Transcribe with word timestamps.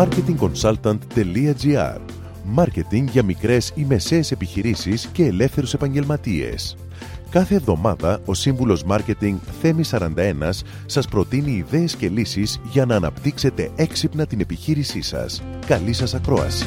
marketingconsultant.gr 0.00 2.00
Μάρκετινγκ 2.44 3.08
για 3.08 3.22
μικρές 3.22 3.72
ή 3.74 3.84
μεσαίες 3.84 4.30
επιχειρήσεις 4.30 5.08
και 5.12 5.24
ελεύθερους 5.24 5.74
επαγγελματίες. 5.74 6.76
Κάθε 7.30 7.54
εβδομάδα 7.54 8.20
ο 8.24 8.34
σύμβουλος 8.34 8.84
Μάρκετινγκ 8.84 9.38
Θέμη 9.60 9.82
41 9.90 10.06
σας 10.86 11.08
προτείνει 11.08 11.50
ιδέες 11.50 11.96
και 11.96 12.08
λύσεις 12.08 12.60
για 12.70 12.86
να 12.86 12.96
αναπτύξετε 12.96 13.70
έξυπνα 13.76 14.26
την 14.26 14.40
επιχείρησή 14.40 15.02
σας. 15.02 15.42
Καλή 15.66 15.92
σας 15.92 16.14
ακρόαση! 16.14 16.66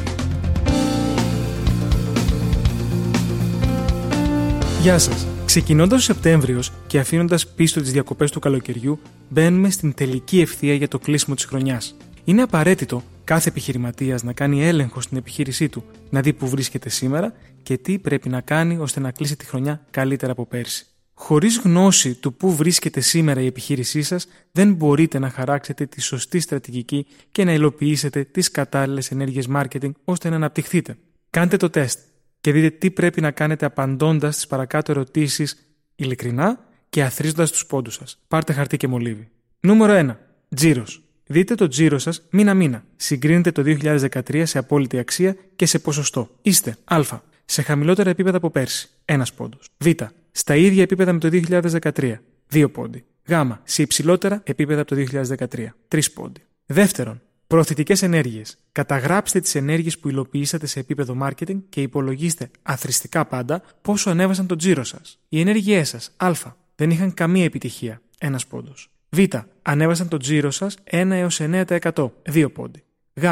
Γεια 4.82 4.98
σας! 4.98 5.28
Ξεκινώντας 5.46 6.00
ο 6.00 6.04
Σεπτέμβριος 6.04 6.72
και 6.88 7.00
αφήνοντας 7.00 7.48
πίσω 7.48 7.82
τις 7.82 7.92
διακοπές 7.92 8.32
του 8.32 8.40
καλοκαιριού, 8.40 9.00
μπαίνουμε 9.30 9.70
στην 9.70 9.94
τελική 9.94 10.42
ευθεία 10.42 10.74
για 10.74 10.88
το 10.88 11.00
κλείσιμο 11.00 11.36
της 11.36 11.46
χρονιάς. 11.46 11.96
Είναι 12.24 12.42
απαραίτητο 12.42 13.04
κάθε 13.24 13.50
επιχειρηματίας 13.50 14.24
να 14.24 14.34
κάνει 14.34 14.66
έλεγχο 14.66 15.02
στην 15.02 15.18
επιχείρησή 15.18 15.70
του, 15.70 15.84
να 16.10 16.22
δει 16.22 16.34
που 16.34 16.50
βρίσκεται 16.50 16.90
σήμερα 16.90 17.34
και 17.64 17.78
τι 17.78 18.00
πρέπει 18.00 18.30
να 18.30 18.42
κάνει 18.42 18.78
ώστε 18.78 19.00
να 19.00 19.12
κλείσει 19.12 19.36
τη 19.36 19.46
χρονιά 19.46 19.86
καλύτερα 19.92 20.32
από 20.32 20.46
πέρσι. 20.46 20.86
Χωρίς 21.14 21.58
γνώση 21.58 22.14
του 22.14 22.34
πού 22.34 22.56
βρίσκεται 22.56 23.00
σήμερα 23.00 23.42
η 23.42 23.46
επιχείρησή 23.46 24.02
σας, 24.02 24.28
δεν 24.52 24.74
μπορείτε 24.74 25.20
να 25.20 25.30
χαράξετε 25.30 25.86
τη 25.86 26.02
σωστή 26.02 26.40
στρατηγική 26.40 27.06
και 27.32 27.44
να 27.44 27.54
υλοποιήσετε 27.54 28.24
τις 28.24 28.52
κατάλληλες 28.52 29.12
ενέργειες 29.12 29.48
marketing 29.56 29.92
ώστε 30.04 30.30
να 30.30 30.36
αναπτυχθείτε. 30.36 30.98
Κάντε 31.30 31.58
το 31.58 31.70
τεστ 31.70 32.00
και 32.42 32.52
δείτε 32.52 32.70
τι 32.70 32.92
πρέπει 32.92 33.22
να 33.22 33.32
κάνετε 33.32 33.66
απαντώντας 33.66 34.38
τι 34.38 34.48
παρακάτω 34.48 34.92
ερωτήσεις 34.92 35.58
ειλικρινά 35.96 36.66
και 36.90 37.04
αθρίζοντα 37.04 37.48
τους 37.48 37.66
πόντους 37.66 37.94
σας. 37.94 38.20
Πάρτε 38.28 38.54
χαρτί 38.54 38.78
και 38.78 38.88
μολύβι. 38.88 39.30
Νούμερο 39.60 39.94
1. 39.94 40.18
Τζίρος. 40.56 41.03
Δείτε 41.26 41.56
το 41.56 41.68
τζίρο 41.68 42.00
σας 42.00 42.28
μήνα-μήνα. 42.30 42.84
Συγκρίνετε 42.96 43.52
το 43.52 43.64
2013 43.66 44.44
σε 44.46 44.58
απόλυτη 44.58 44.98
αξία 44.98 45.36
και 45.56 45.66
σε 45.66 45.80
ποσοστό. 45.80 46.30
Είστε 46.42 46.78
Α. 46.84 47.02
Σε 47.46 47.62
χαμηλότερα 47.62 48.10
επίπεδα 48.10 48.38
από 48.38 48.50
πέρσι. 48.50 48.90
1 49.06 49.22
πόντος. 49.36 49.70
Β. 49.78 49.88
Στα 50.32 50.56
ίδια 50.56 50.82
επίπεδα 50.82 51.14
με 51.14 51.20
το 51.20 51.30
2013. 51.30 52.16
2 52.52 52.72
πόντι. 52.72 53.06
Γ. 53.26 53.34
Σε 53.64 53.82
υψηλότερα 53.82 54.42
επίπεδα 54.46 54.82
από 54.82 54.96
το 54.96 54.96
2013. 54.96 55.76
3 55.88 56.12
πόντι. 56.14 56.42
Δεύτερον, 56.66 57.22
προωθητικές 57.48 58.02
ενέργειες. 58.02 58.58
Καταγράψτε 58.72 59.40
τις 59.40 59.56
ενέργειες 59.56 60.00
που 60.00 60.10
υλοποιήσατε 60.10 60.66
σε 60.66 60.80
επίπεδο 60.80 61.18
marketing 61.22 61.58
και 61.70 61.82
υπολογίστε 61.82 62.50
αθρηστικά 62.62 63.26
πάντα 63.26 63.64
πόσο 63.82 64.10
ανέβασαν 64.10 64.48
το 64.48 64.56
τζίρο 64.56 64.84
σας. 64.84 65.20
Οι 65.30 65.40
ενέργειές 65.40 65.90
σας, 65.90 66.14
Α, 66.18 66.32
δεν 66.76 66.90
είχαν 66.90 67.14
καμία 67.14 67.44
επιτυχία. 67.44 68.02
1 68.18 68.36
πόντος. 68.50 68.93
Β. 69.14 69.20
Ανέβασαν 69.62 70.08
το 70.08 70.18
τζίρο 70.18 70.52
σας 70.52 70.78
1 70.84 71.12
έως 71.12 71.40
9%. 71.40 72.12
2 72.24 72.50
πόντι. 72.54 72.84
Γ. 73.14 73.26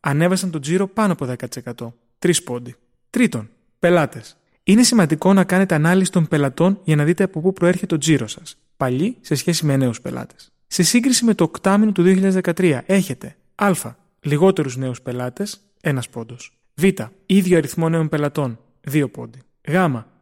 Ανέβασαν 0.00 0.50
το 0.50 0.58
τζίρο 0.58 0.88
πάνω 0.88 1.12
από 1.12 1.26
10%. 1.26 1.94
3 2.18 2.42
πόντι. 2.44 2.74
Τρίτον, 3.10 3.50
πελάτες. 3.78 4.36
Είναι 4.64 4.82
σημαντικό 4.82 5.32
να 5.32 5.44
κάνετε 5.44 5.74
ανάλυση 5.74 6.10
των 6.10 6.28
πελατών 6.28 6.80
για 6.84 6.96
να 6.96 7.04
δείτε 7.04 7.24
από 7.24 7.40
πού 7.40 7.52
προέρχεται 7.52 7.86
το 7.86 7.98
τζίρο 7.98 8.26
σας. 8.26 8.56
Παλιοί 8.76 9.16
σε 9.20 9.34
σχέση 9.34 9.66
με 9.66 9.76
νέους 9.76 10.00
πελάτες. 10.00 10.52
Σε 10.66 10.82
σύγκριση 10.82 11.24
με 11.24 11.34
το 11.34 11.44
οκτάμινο 11.44 11.92
του 11.92 12.02
2013 12.02 12.80
έχετε 12.86 13.36
Α. 13.54 13.70
Λιγότερους 14.20 14.76
νέους 14.76 15.00
πελάτες, 15.00 15.60
1 15.80 16.08
πόντος. 16.10 16.58
Β. 16.74 16.84
ίδιο 17.26 17.56
αριθμό 17.56 17.88
νέων 17.88 18.08
πελατών, 18.08 18.58
2 18.80 19.10
πόντι. 19.10 19.38
Γ. 19.68 19.74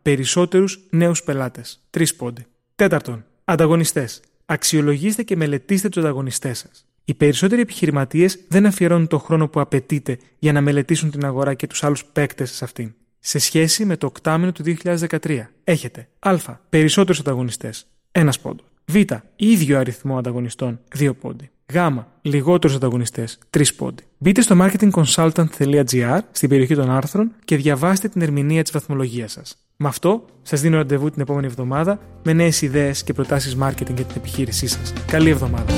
Περισσότερους 0.03 0.81
νέους 0.91 1.23
πελάτες, 1.23 1.87
3 1.91 2.17
πόντι. 2.17 2.47
Τέταρτον, 2.75 3.25
ανταγωνιστές. 3.45 4.21
Αξιολογήστε 4.47 5.23
και 5.23 5.37
μελετήστε 5.37 5.89
τους 5.89 6.03
ανταγωνιστές 6.03 6.59
σας. 6.59 6.87
Οι 7.05 7.15
περισσότεροι 7.15 7.61
επιχειρηματίες 7.61 8.39
δεν 8.49 8.67
αφιερώνουν 8.67 9.07
τον 9.07 9.19
χρόνο 9.19 9.49
που 9.49 9.61
απαιτείται 9.61 10.19
για 10.39 10.53
να 10.53 10.61
μελετήσουν 10.61 11.11
την 11.11 11.25
αγορά 11.25 11.55
και 11.55 11.67
τους 11.67 11.85
άλλους 11.85 12.05
παίκτες 12.05 12.51
σε 12.51 12.65
αυτήν. 12.65 12.95
Σε 13.19 13.39
σχέση 13.39 13.85
με 13.85 13.97
το 13.97 14.07
οκτάμινο 14.07 14.53
του 14.53 14.63
2013, 14.63 15.51
έχετε 15.65 16.09
Α. 16.19 16.37
Περισσότερους 16.69 17.21
ανταγωνιστές, 17.21 17.87
1 18.13 18.29
πόντο. 18.43 18.65
Β. 18.85 18.97
ίδιο 19.37 19.79
αριθμό 19.79 20.19
ανταγωνιστών, 20.19 20.81
2 20.99 21.15
πόντι. 21.21 21.51
Γ. 21.73 21.77
Λιγότερους 22.23 22.77
ανταγωνιστές, 22.77 23.39
3 23.51 23.75
πόντι. 23.75 24.03
Μπείτε 24.19 24.41
στο 24.41 24.57
marketingconsultant.gr 24.61 26.19
στην 26.33 26.49
περιοχή 26.49 26.75
των 26.75 26.91
άρθρων 26.91 27.33
και 27.45 27.57
διαβάστε 27.57 28.09
την 28.09 28.23
ερμηνεία 28.23 28.63
της 28.63 28.73
βαθμολογίας 28.73 29.33
σας. 29.33 29.57
Με 29.85 29.89
αυτό, 29.89 30.25
σας 30.43 30.61
δίνω 30.61 30.77
ραντεβού 30.77 31.11
την 31.11 31.21
επόμενη 31.21 31.47
εβδομάδα 31.47 31.99
με 32.23 32.33
νέες 32.33 32.63
ιδέες 32.63 33.05
και 33.05 33.13
προτάσεις 33.13 33.57
marketing 33.61 33.95
για 33.95 34.05
την 34.05 34.17
επιχείρησή 34.17 34.67
σας. 34.67 34.93
Καλή 35.07 35.31
εβδομάδα. 35.31 35.73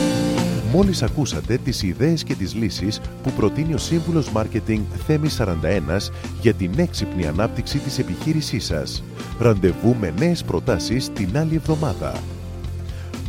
Μόλις 0.72 1.02
ακούσατε 1.02 1.56
τις 1.56 1.82
ιδέες 1.82 2.24
και 2.24 2.34
τις 2.34 2.54
λύσεις 2.54 3.00
που 3.22 3.30
προτείνει 3.30 3.74
ο 3.74 3.78
Σύμβουλος 3.78 4.30
Μάρκετινγκ 4.30 4.82
Θέμης 5.06 5.34
41 5.34 6.10
για 6.40 6.54
την 6.54 6.72
έξυπνη 6.76 7.26
ανάπτυξη 7.26 7.78
της 7.78 7.98
επιχείρησής 7.98 8.64
σας. 8.64 9.04
Ραντεβού 9.38 9.96
με 10.00 10.14
νέες 10.18 10.44
προτάσεις 10.44 11.12
την 11.12 11.38
άλλη 11.38 11.54
εβδομάδα. 11.54 12.12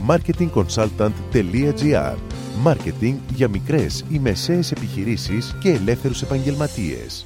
marketingconsultant.gr 0.08 2.16
Μάρκετινγκ 2.62 3.18
για 3.36 3.48
μικρές 3.48 4.06
ή 4.10 4.20
μεσαίες 4.20 4.72
επιχειρήσεις 4.72 5.56
και 5.60 5.70
ελεύθερους 5.70 6.22
επαγγελματίες. 6.22 7.26